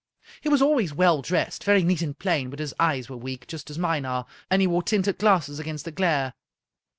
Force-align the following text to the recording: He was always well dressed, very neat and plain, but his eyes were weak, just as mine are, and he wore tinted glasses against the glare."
He 0.41 0.49
was 0.49 0.63
always 0.63 0.91
well 0.95 1.21
dressed, 1.21 1.63
very 1.63 1.83
neat 1.83 2.01
and 2.01 2.17
plain, 2.17 2.49
but 2.49 2.57
his 2.57 2.73
eyes 2.79 3.07
were 3.07 3.17
weak, 3.17 3.45
just 3.45 3.69
as 3.69 3.77
mine 3.77 4.03
are, 4.03 4.25
and 4.49 4.59
he 4.59 4.65
wore 4.65 4.81
tinted 4.81 5.19
glasses 5.19 5.59
against 5.59 5.85
the 5.85 5.91
glare." 5.91 6.33